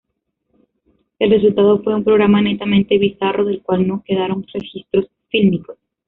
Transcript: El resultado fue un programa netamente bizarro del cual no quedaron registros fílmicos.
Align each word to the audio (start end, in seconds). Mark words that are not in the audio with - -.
El 1.19 1.29
resultado 1.29 1.83
fue 1.83 1.93
un 1.93 2.03
programa 2.03 2.41
netamente 2.41 2.97
bizarro 2.97 3.45
del 3.45 3.61
cual 3.61 3.87
no 3.87 4.01
quedaron 4.03 4.43
registros 4.51 5.05
fílmicos. 5.29 5.77